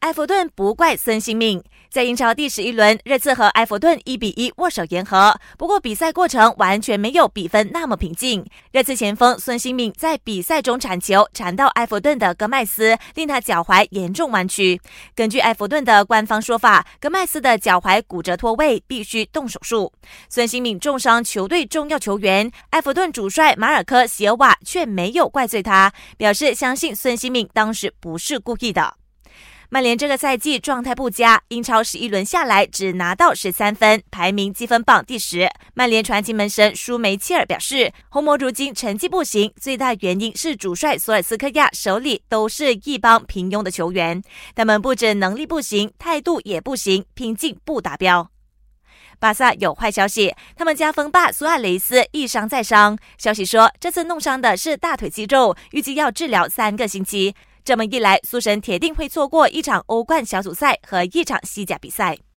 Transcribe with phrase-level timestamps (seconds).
[0.00, 5.38] 埃弗顿不怪孙兴敏，在英超第十一轮，热刺和埃弗顿一比一握手言和。
[5.58, 8.42] 不过比赛过程完全没有比分那么平静。
[8.72, 14.80] 热刺前锋孙兴敏在比赛中铲球铲到埃弗顿的戈麦斯，令他脚踝严重弯曲。
[15.14, 19.92] 根据埃弗顿的官方说法，戈麦斯的脚踝骨折脱位，必须动手术。
[20.30, 28.99] 孙兴敏重伤球队重要球员，埃弗顿主帅马尔科·席尔瓦却没有怪罪他，表示相信孙兴敏当时不是故意的。
[29.72, 35.48] 曼联这个赛季状态不佳，英超十一轮下来只拿到十三分，排名积分榜第十。
[35.74, 44.20] 曼联传奇门神舒梅切尔表示，红魔如今成绩不行，最大原因是主帅索尔斯克亚手里都是一帮平庸的球员，
[44.56, 48.28] 他们不止能力不行，态度也不行，拼劲不达标。
[49.20, 57.36] 巴萨有坏消息，他们家锋霸苏亚雷斯一伤再伤，消息说这次弄伤的是大腿肌肉，预计要治疗三个星期。
[57.64, 62.16] 这么一来，苏神铁定会错过一场欧冠小组赛和一场西甲比赛。